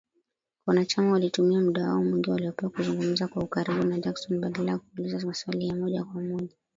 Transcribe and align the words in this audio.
Wanachama 0.65 1.11
walitumia 1.11 1.59
muda 1.59 1.83
wao 1.89 2.03
mwingi 2.03 2.29
waliopewa 2.29 2.71
kuzungumza 2.71 3.27
kwa 3.27 3.43
ukaribu 3.43 3.83
na 3.83 3.99
Jackson, 3.99 4.39
badala 4.41 4.71
ya 4.71 4.77
kuuliza 4.77 5.25
maswali 5.27 5.67
ya 5.67 5.75
moja 5.75 6.03
kwa 6.03 6.21
moja 6.21 6.55